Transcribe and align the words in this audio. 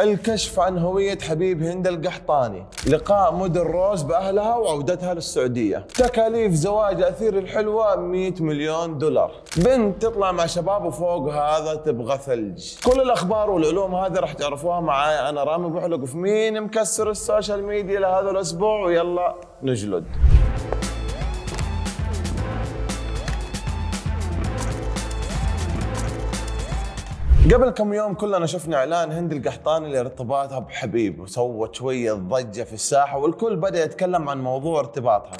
الكشف 0.00 0.60
عن 0.60 0.78
هوية 0.78 1.18
حبيب 1.18 1.62
هند 1.62 1.86
القحطاني. 1.86 2.64
لقاء 2.86 3.34
مدن 3.34 3.60
روز 3.60 4.02
بأهلها 4.02 4.56
وعودتها 4.56 5.14
للسعودية. 5.14 5.86
تكاليف 5.94 6.52
زواج 6.52 7.02
أثير 7.02 7.38
الحلوة 7.38 7.96
100 7.96 8.34
مليون 8.40 8.98
دولار. 8.98 9.32
بنت 9.56 10.02
تطلع 10.02 10.32
مع 10.32 10.46
شباب 10.46 10.84
وفوق 10.84 11.32
هذا 11.32 11.74
تبغى 11.74 12.18
ثلج. 12.18 12.74
كل 12.84 13.00
الأخبار 13.00 13.50
والعلوم 13.50 13.94
هذه 13.94 14.18
راح 14.18 14.32
تعرفوها 14.32 14.80
معاي 14.80 15.28
أنا 15.28 15.44
رامي 15.44 15.70
بحلق 15.70 16.04
في 16.04 16.16
مين 16.16 16.62
مكسر 16.62 17.10
ال 17.10 17.17
social 17.17 17.62
media 17.62 18.00
لهذا 18.00 18.30
الأسبوع؟ 18.30 18.86
ويلا 18.86 19.34
نجلد. 19.62 20.04
قبل 27.54 27.70
كم 27.70 27.92
يوم 27.92 28.14
كلنا 28.14 28.46
شفنا 28.46 28.76
إعلان 28.76 29.12
هند 29.12 29.32
القحطاني 29.32 29.92
لارتباطها 29.92 30.58
بحبيب 30.58 31.20
وسوت 31.20 31.74
شوية 31.74 32.12
ضجة 32.12 32.62
في 32.62 32.72
الساحة 32.72 33.18
والكل 33.18 33.56
بدأ 33.56 33.84
يتكلم 33.84 34.28
عن 34.28 34.42
موضوع 34.42 34.80
ارتباطها. 34.80 35.36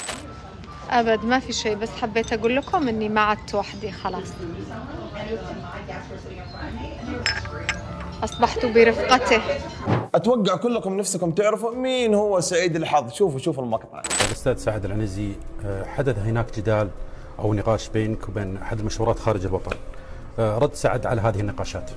أبد 0.91 1.25
ما 1.25 1.39
في 1.39 1.53
شيء 1.53 1.77
بس 1.77 1.89
حبيت 1.89 2.33
أقول 2.33 2.57
لكم 2.57 2.89
إني 2.89 3.09
ما 3.09 3.21
عدت 3.21 3.55
وحدي 3.55 3.93
خلاص. 3.93 4.29
أصبحت 8.25 8.67
برفقته. 8.67 9.41
أتوقع 10.15 10.57
كلكم 10.57 10.97
نفسكم 10.97 11.31
تعرفوا 11.31 11.75
مين 11.75 12.15
هو 12.15 12.41
سعيد 12.41 12.77
الحظ. 12.77 13.13
شوفوا 13.13 13.39
شوفوا 13.39 13.65
المقطع. 13.65 14.03
الاستاذ 14.27 14.57
سعد 14.57 14.85
العنزي 14.85 15.33
آه، 15.65 15.85
حدث 15.85 16.19
هناك 16.19 16.57
جدال 16.57 16.89
أو 17.39 17.55
نقاش 17.55 17.89
بينك 17.89 18.29
وبين 18.29 18.57
أحد 18.57 18.79
المشهورات 18.79 19.19
خارج 19.19 19.47
الوطن. 19.47 19.77
رد 20.39 20.75
سعد 20.75 21.07
على 21.07 21.21
هذه 21.21 21.41
النقاشات. 21.41 21.91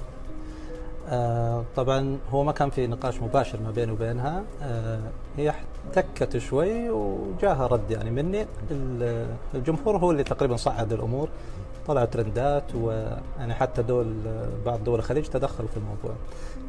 آه 1.10 1.64
طبعا 1.76 2.18
هو 2.32 2.44
ما 2.44 2.52
كان 2.52 2.70
في 2.70 2.88
نقاش 2.88 3.22
مباشر 3.22 3.60
ما 3.66 3.72
بيني 3.72 3.92
وبينها. 3.92 4.44
آه 4.64 5.00
هي 5.38 5.50
احتكت 5.50 6.38
شوي 6.38 6.90
وجاها 6.90 7.68
رد 7.68 7.92
يعني 7.92 8.12
مني. 8.12 8.46
ال- 8.72 9.28
الجمهور 9.56 9.98
هو 9.98 10.12
اللي 10.12 10.24
تقريبا 10.24 10.56
صعد 10.56 10.94
الأمور. 10.94 11.30
طلعوا 11.88 12.06
ترندات 12.06 12.76
ويعني 12.76 13.54
حتى 13.54 13.82
دول 13.82 14.16
بعض 14.66 14.84
دول 14.84 15.00
الخليج 15.00 15.26
تدخلوا 15.26 15.70
في 15.70 15.78
الموضوع. 15.78 16.16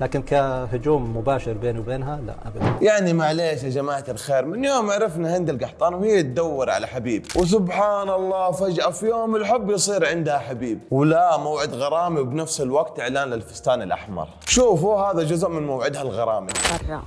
لكن 0.00 0.22
كهجوم 0.22 1.17
مباشر 1.17 1.52
بيني 1.52 1.78
وبينها 1.78 2.20
لا 2.27 2.34
ابدا. 2.47 2.86
يعني 2.86 3.12
معليش 3.12 3.62
يا 3.62 3.69
جماعة 3.69 4.05
الخير 4.08 4.44
من 4.44 4.64
يوم 4.64 4.91
عرفنا 4.91 5.36
هند 5.36 5.50
القحطان 5.50 5.94
وهي 5.94 6.22
تدور 6.22 6.70
على 6.70 6.86
حبيب. 6.86 7.27
وسبحان 7.36 8.08
الله 8.08 8.50
فجأة 8.50 8.91
في 8.91 9.06
يوم 9.06 9.36
الحب 9.36 9.70
يصير 9.70 10.06
عندها 10.06 10.39
حبيب. 10.39 10.80
ولا 10.91 11.36
موعد 11.36 11.74
غرامي 11.74 12.20
وبنفس 12.20 12.61
الوقت 12.61 13.00
إعلان 13.00 13.30
للفستان 13.30 13.83
الأحمر. 13.83 14.28
شوفوا 14.47 15.00
هذا 15.00 15.22
جزء 15.22 15.48
من 15.48 15.67
موعدها 15.67 16.02
الغرامي. 16.02 16.52
برا 16.89 17.02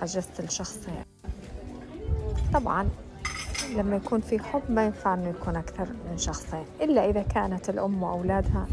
حجزت 0.00 0.40
الشخصين 0.40 1.04
طبعا. 2.54 2.88
لما 3.76 3.96
يكون 3.96 4.20
في 4.20 4.38
حب 4.38 4.62
ما 4.68 4.86
ينفع 4.86 5.14
إنه 5.14 5.28
يكون 5.28 5.56
أكثر 5.56 5.88
من 6.10 6.18
شخصين 6.18 6.64
إلا 6.80 7.10
إذا 7.10 7.22
كانت 7.22 7.70
الأم 7.70 8.02
وأولادها. 8.02 8.66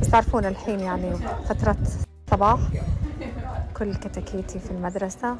بس 0.00 0.10
تعرفون 0.10 0.44
الحين 0.44 0.80
يعني 0.80 1.12
فترة 1.48 1.76
صباح 2.30 2.60
كل 3.76 3.94
كتاكيتي 3.94 4.58
في 4.58 4.70
المدرسة 4.70 5.36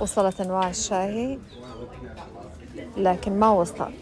وصلت 0.00 0.40
أنواع 0.40 0.68
الشاي 0.68 1.38
لكن 2.96 3.38
ما 3.38 3.50
وصل. 3.50 3.92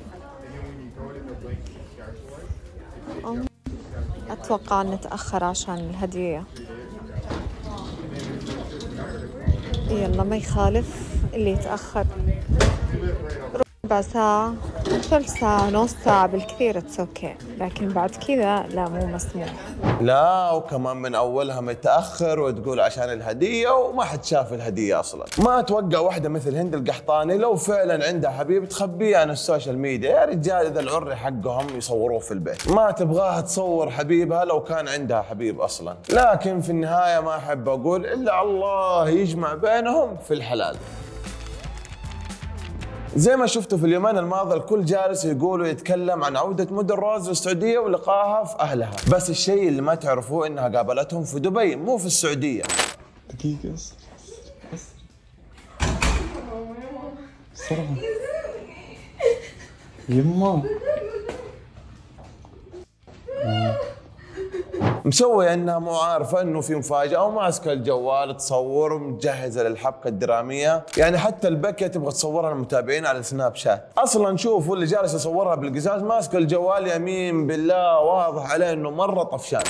أتوقع 4.31 4.83
نتأخر 4.83 5.45
عشان 5.45 5.75
الهدية. 5.75 6.45
يلا 9.91 10.23
ما 10.23 10.37
يخالف 10.37 11.11
اللي 11.35 11.51
يتأخر. 11.51 12.07
ربع 13.85 14.01
ساعة 14.01 14.55
ثلث 14.85 15.41
ساعة 15.41 15.71
نص 15.71 15.95
ساعة 16.05 16.27
بالكثير 16.27 16.79
it's 16.79 17.01
okay 17.01 17.35
لكن 17.59 17.89
بعد 17.89 18.11
كذا 18.11 18.67
لا 18.71 18.89
مو 18.89 19.07
مسموح. 19.07 19.55
لا 20.01 20.51
وكمان 20.51 20.97
من 20.97 21.15
أولها 21.15 21.61
متأخر 21.61 22.41
وتقول 22.41 22.81
عشان 22.81 23.13
الهدية 23.13 23.71
وما 23.71 24.05
حد 24.05 24.25
شاف 24.25 24.53
الهدية 24.53 25.01
أصلا. 25.01 25.25
ما 25.39 25.61
أتوقع 25.61 25.99
واحدة 25.99 26.29
مثل 26.29 26.57
هند 26.57 26.75
القحطاني 26.75 27.39
لو 27.39 27.57
فعلا 27.57 28.07
عندها 28.07 28.31
حبيب 28.31 28.69
تخبيه 28.69 29.17
عن 29.17 29.31
ال 29.31 29.38
social 29.38 29.79
media. 29.79 30.11
يا 30.11 30.25
رجال 30.25 30.67
إذا 30.67 30.81
العري 30.81 31.17
حقهم 31.17 31.67
يصوروه 31.77 32.19
في 32.19 32.35
البيت. 32.35 32.69
ما 32.69 32.91
تبغاها 32.91 33.41
تصور 33.41 33.91
حبيبها 33.91 34.45
لو 34.45 34.63
كان 34.63 34.89
عندها 34.89 35.23
حبيب 35.23 35.61
أصلا. 35.61 35.97
لكن 36.11 36.61
في 36.61 36.71
النهاية 36.71 37.21
ما 37.21 37.37
أحب 37.37 37.69
أقول 37.69 38.07
إلا 38.07 38.43
الله 38.43 39.09
يجمع 39.09 39.55
بينهم 39.55 40.17
في 40.17 40.35
الحلال. 40.35 40.77
زي 43.17 43.37
ما 43.37 43.47
شفتوا 43.47 43.79
في 43.79 43.87
اليومين 43.87 44.19
الماضي 44.19 44.57
الكل 44.57 44.85
جالس 44.85 45.25
يقول 45.25 45.61
ويتكلم 45.61 46.25
عن 46.25 46.37
عودة 46.37 46.75
مدن 46.75 46.95
روز 46.95 47.29
للسعودية 47.29 47.79
ولقائها 47.79 48.45
في 48.45 48.61
أهلها. 48.61 48.91
بس 49.13 49.31
الشيء 49.31 49.69
اللي 49.69 49.83
ما 49.83 49.95
تعرفوه 49.95 50.47
إنها 50.47 50.69
قابلتهم 50.69 51.25
في 51.25 51.41
دبي 51.41 51.77
مو 51.77 51.99
في 51.99 52.07
السعودية. 52.07 52.63
دقيقة 53.35 53.73
بس. 53.75 53.93
بس 54.73 54.83
بسرعة. 57.55 57.97
يما. 60.09 60.63
مسوية 65.11 65.55
إنها 65.55 65.79
مو 65.79 65.95
عارفة 65.95 66.41
إنه 66.41 66.61
في 66.61 66.75
مفاجأة 66.75 67.25
وماسكة 67.25 67.73
الجوال 67.73 68.37
تصور 68.37 68.93
ومجهزة 68.93 69.63
للحبكة 69.63 70.09
الدرامية. 70.09 70.87
يعني 70.97 71.19
حتى 71.19 71.49
البكية 71.49 71.87
تبغى 71.87 72.11
تصورها 72.11 72.55
للمتابعين 72.55 73.07
على 73.07 73.23
سناب 73.23 73.55
شات. 73.55 73.93
أصلا 73.99 74.37
شوفوا 74.37 74.75
اللي 74.75 74.87
جالس 74.87 75.15
يصورها 75.15 75.55
بالقزاز 75.55 76.03
ماسك 76.03 76.35
الجوال 76.35 76.87
يمين 76.87 77.47
بالله 77.47 78.01
واضح 78.01 78.53
عليه 78.53 78.73
إنه 78.73 78.91
مرة 78.91 79.23
طفشان. 79.23 79.63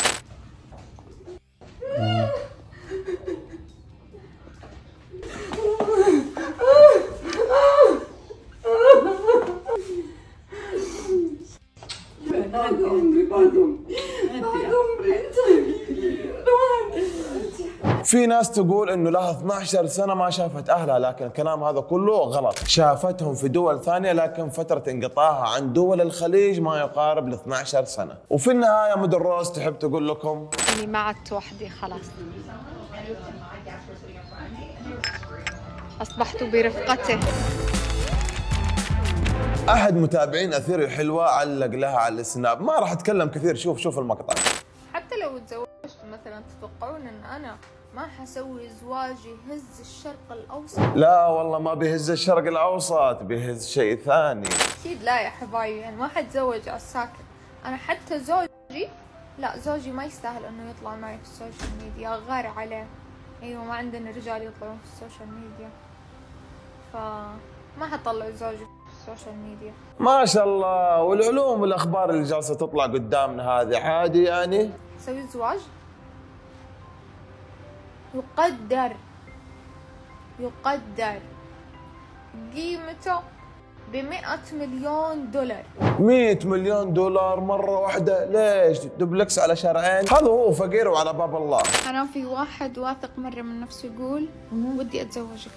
في 18.05 18.27
ناس 18.27 18.51
تقول 18.51 18.91
إنه 18.91 19.11
لها 19.11 19.31
12 19.31 19.87
سنة 19.87 20.15
ما 20.15 20.31
شافت 20.31 20.71
أهلها 20.71 20.99
لكن 20.99 21.27
الكلام 21.27 21.65
هذا 21.65 21.81
كله 21.81 22.17
غلط. 22.19 22.59
شافتهم 22.59 23.35
في 23.35 23.49
دول 23.49 23.81
ثانية 23.83 24.13
لكن 24.13 24.49
فترة 24.49 24.83
انقطاعها 24.89 25.49
عن 25.49 25.73
دول 25.73 26.01
الخليج 26.01 26.61
ما 26.61 26.79
يقارب 26.79 27.29
ل 27.29 27.33
12 27.33 27.85
سنة. 27.85 28.15
وفي 28.31 28.51
النهاية 28.51 28.95
مدن 28.95 29.19
روز 29.19 29.51
تحب 29.51 29.79
تقول 29.79 30.09
لكم؟ 30.09 30.49
إني 30.77 30.87
ما 30.87 30.99
عدت 30.99 31.33
وحدي 31.33 31.69
خلاص. 31.69 32.01
أصبحت 36.03 36.43
برفقته 36.43 37.19
أحد 39.69 39.97
متابعين 39.97 40.55
أثير 40.55 40.83
الحلوة 40.83 41.25
علق 41.25 41.67
لها 41.67 41.97
على 41.97 42.21
السناب. 42.21 42.63
ما 42.63 42.79
راح 42.79 42.93
أتكلم 42.93 43.29
كثير 43.29 43.55
شوف 43.55 43.79
شوف 43.79 43.99
المقطع. 43.99 44.35
تزوجت 45.47 45.97
مثلا 46.13 46.43
تتوقعون 46.43 47.01
إن 47.07 47.25
أنا 47.25 47.57
ما 47.95 48.07
حسوي 48.07 48.69
زواج 48.69 49.17
يهز 49.27 49.81
الشرق 49.81 50.31
الأوسط؟ 50.31 50.79
لا 50.95 51.27
والله 51.27 51.59
ما 51.59 51.75
بيهز 51.75 52.11
الشرق 52.11 52.47
الأوسط 52.47 53.23
بيهز 53.23 53.69
شيء 53.69 53.97
ثاني. 53.97 54.49
أكيد 54.81 55.03
لا 55.03 55.21
يا 55.21 55.31
حبايبي 55.31 55.79
يعني 55.81 55.97
ما 55.97 56.09
حتزوج 56.09 56.69
على 56.69 56.77
الساكت 56.77 57.21
أنا 57.65 57.77
حتى 57.77 58.19
زوجي 58.19 58.89
لا 59.39 59.59
زوجي 59.59 59.93
ما 59.93 60.05
يستاهل 60.05 60.45
إنه 60.45 60.71
يطلع 60.71 60.97
معي 60.97 61.19
في 61.19 61.23
السوشيال 61.23 61.71
ميديا 61.85 62.21
غار 62.29 62.47
عليه. 62.47 62.87
أيوه 63.43 63.65
ما 63.65 63.75
عندنا 63.75 64.11
رجال 64.11 64.43
يطلعون 64.43 64.79
في 64.79 64.93
السوشيال 64.93 65.29
ميديا. 65.29 65.71
فما 66.93 67.87
حطلع 67.93 68.31
زوجي 68.31 68.57
في 68.57 69.11
السوشيال 69.13 69.37
ميديا. 69.37 69.73
ما 70.01 70.25
شاء 70.25 70.45
الله 70.45 71.03
والعلوم 71.03 71.61
والأخبار 71.61 72.11
اللي 72.11 72.23
جالسة 72.23 72.55
تطلع 72.55 72.85
قدامنا 72.85 73.51
هذه 73.51 73.79
عادي 73.79 74.25
يعني؟ 74.25 74.71
سوي 75.07 75.27
زواج 75.27 75.61
يقدر. 78.15 78.97
يقدر. 80.41 81.21
قيمته 82.55 83.21
بمئة 83.93 84.41
مليون 84.53 85.31
دولار. 85.31 85.65
100 85.99 86.39
مليون 86.45 86.93
دولار 86.93 87.41
مرة 87.41 87.79
واحدة؟ 87.79 88.25
ليش؟ 88.31 88.79
دوبلكس 88.99 89.39
على 89.39 89.57
شارعين. 89.57 90.09
هذا 90.09 90.27
هو 90.27 90.53
فقير 90.53 90.89
وعلى 90.89 91.13
باب 91.13 91.37
الله. 91.37 91.63
أنا 91.89 92.07
في 92.07 92.27
واحد 92.27 92.79
واثق 92.79 93.11
مرة 93.19 93.43
من 93.43 93.61
نفسه 93.61 93.89
يقول 93.95 94.29
ودي 94.53 95.03
أتزوجك. 95.03 95.51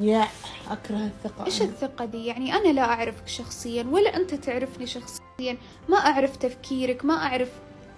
يا 0.00 0.24
أكره 0.70 0.96
الثقة. 0.96 1.46
إيش 1.46 1.62
الثقة 1.62 2.04
دي؟ 2.04 2.26
يعني 2.26 2.54
أنا 2.54 2.72
لا 2.72 2.82
أعرفك 2.82 3.28
شخصيا 3.28 3.86
ولا 3.90 4.16
أنت 4.16 4.34
تعرفني 4.34 4.86
شخصيا. 4.86 5.56
ما 5.88 5.96
أعرف 5.96 6.36
تفكيرك 6.36 7.04
ما 7.04 7.14
أعرف 7.14 7.50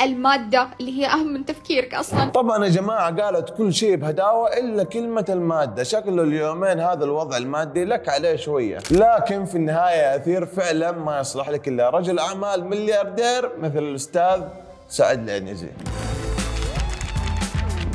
المادة 0.03 0.69
اللي 0.81 1.01
هي 1.01 1.07
أهم 1.07 1.33
من 1.33 1.45
تفكيرك 1.45 1.95
أصلا. 1.95 2.31
طبعا 2.31 2.65
يا 2.65 2.71
جماعة 2.71 3.23
قالت 3.23 3.51
كل 3.51 3.75
شيء 3.75 3.97
بهداوة 3.97 4.57
إلا 4.57 4.85
كلمة 4.85 5.25
المادة. 5.29 5.83
شكله 5.83 6.23
اليومين 6.23 6.81
هذا 6.81 7.05
الوضع 7.05 7.37
المادي 7.37 7.85
لك 7.85 8.09
عليه 8.09 8.37
شوية. 8.37 8.79
لكن 8.91 9.45
في 9.45 9.55
النهاية 9.55 10.17
أثير 10.17 10.47
فعلا 10.47 10.93
ما 10.93 11.21
يصلح 11.21 11.49
لك 11.49 11.69
إلا 11.69 11.91
رجل 11.91 12.19
أعمال 12.19 12.65
ملياردير 12.65 13.51
مثل 13.59 13.79
الأستاذ 13.79 14.43
سعد 14.89 15.29
العنزي. 15.29 15.69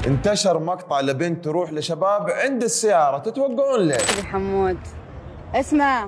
انتشر 0.08 0.60
مقطع 0.60 1.00
لبنت 1.00 1.46
تروح 1.46 1.74
لشباب 1.74 2.30
عند 2.30 2.64
السيارة 2.64 3.18
تتوقعون 3.18 3.88
ليش؟ 3.88 4.14
أبي 4.14 4.28
حمود. 4.28 4.78
اسمع 5.56 6.08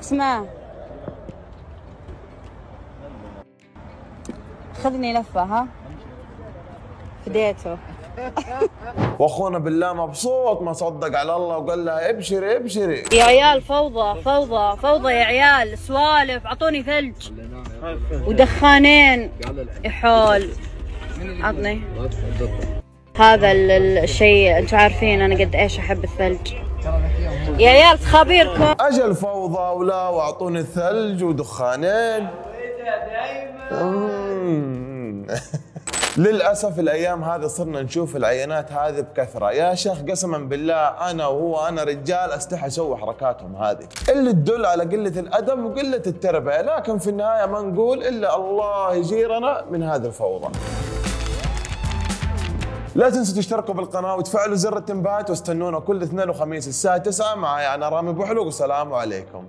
اسمع. 0.00 0.44
خذني 4.84 5.12
لفة 5.18 5.42
ها؟ 5.42 5.66
فديته. 7.26 7.76
وأخونا 9.18 9.58
بالله 9.58 9.92
مبسوط 9.92 10.62
ما 10.62 10.72
صدق 10.72 11.18
على 11.18 11.36
الله 11.36 11.56
وقال 11.58 11.84
لها 11.84 12.10
ابشري 12.10 12.56
ابشري. 12.56 13.02
يا 13.12 13.24
عيال 13.24 13.62
فوضى 13.62 14.22
فوضى 14.22 14.76
فوضى 14.76 15.12
يا 15.12 15.24
عيال. 15.24 15.78
سوالف 15.78 16.46
أعطوني 16.46 16.82
ثلج. 16.82 17.30
ودخانين. 18.26 19.30
يحول 19.84 20.48
عطني. 21.42 21.80
هذا 23.16 23.52
ال- 23.52 23.70
ال- 23.70 23.98
الشيء 23.98 24.58
أنتم 24.58 24.76
عارفين 24.76 25.20
أنا 25.22 25.34
قد 25.34 25.54
إيش 25.54 25.78
أحب 25.78 26.04
الثلج. 26.04 26.52
يا 27.58 27.70
عيال 27.70 27.98
خبيركم. 27.98 28.74
أجل 28.80 29.14
فوضى 29.14 29.78
ولا 29.78 30.08
وأعطوني 30.08 30.62
ثلج 30.62 31.24
ودخانين. 31.24 32.28
للأسف 36.16 36.78
الأيام 36.78 37.24
هذه 37.24 37.46
صرنا 37.46 37.82
نشوف 37.82 38.16
العينات 38.16 38.72
هذه 38.72 39.00
بكثرة. 39.00 39.50
يا 39.50 39.74
شيخ 39.74 39.98
قسما 40.10 40.38
بالله 40.38 41.10
أنا 41.10 41.26
وهو 41.26 41.68
أنا 41.68 41.84
رجال 41.84 42.32
أستحي 42.32 42.66
أسوي 42.66 42.96
حركاتهم 42.96 43.56
هذه. 43.56 43.88
اللي 44.08 44.32
تدل 44.32 44.66
على 44.66 44.84
قلة 44.84 45.20
الأدب 45.20 45.64
وقلة 45.64 46.02
التربية. 46.06 46.60
لكن 46.60 46.98
في 46.98 47.10
النهاية 47.10 47.46
ما 47.46 47.60
نقول 47.60 48.02
إلا 48.02 48.36
الله 48.36 48.94
يجيرنا 48.94 49.64
من 49.70 49.82
هذه 49.82 50.06
الفوضى. 50.06 50.58
لا 52.94 53.10
تنسوا 53.10 53.36
تشتركوا 53.36 53.74
بالقناة 53.74 54.16
وتفعلوا 54.16 54.56
زر 54.56 54.76
التنبيهات 54.76 55.30
واستنونا 55.30 55.80
كل 55.80 56.02
اثنين 56.02 56.30
وخميس 56.30 56.68
الساعة 56.68 56.98
9 56.98 57.34
معي 57.34 57.74
أنا 57.74 57.88
رامي 57.88 58.12
بوحلوق. 58.12 58.44
والسلام 58.44 58.94
عليكم. 58.94 59.44